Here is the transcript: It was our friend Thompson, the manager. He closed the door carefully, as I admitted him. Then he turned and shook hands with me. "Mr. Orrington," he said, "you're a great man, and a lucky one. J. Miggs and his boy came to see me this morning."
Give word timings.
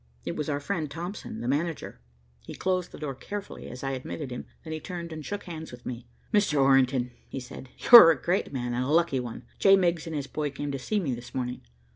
It 0.25 0.35
was 0.35 0.49
our 0.49 0.59
friend 0.59 0.89
Thompson, 0.89 1.41
the 1.41 1.47
manager. 1.47 1.99
He 2.39 2.55
closed 2.55 2.91
the 2.91 2.97
door 2.97 3.13
carefully, 3.13 3.67
as 3.69 3.83
I 3.83 3.91
admitted 3.91 4.31
him. 4.31 4.47
Then 4.63 4.73
he 4.73 4.79
turned 4.79 5.13
and 5.13 5.23
shook 5.23 5.43
hands 5.43 5.71
with 5.71 5.85
me. 5.85 6.07
"Mr. 6.33 6.59
Orrington," 6.59 7.11
he 7.29 7.39
said, 7.39 7.69
"you're 7.77 8.09
a 8.09 8.19
great 8.19 8.51
man, 8.51 8.73
and 8.73 8.83
a 8.83 8.87
lucky 8.87 9.19
one. 9.19 9.45
J. 9.59 9.75
Miggs 9.75 10.07
and 10.07 10.15
his 10.15 10.25
boy 10.25 10.49
came 10.49 10.71
to 10.71 10.79
see 10.79 10.99
me 10.99 11.13
this 11.13 11.35
morning." 11.35 11.61